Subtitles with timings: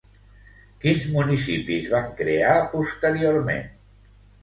[0.85, 3.65] Quins municipis van crear posteriorment?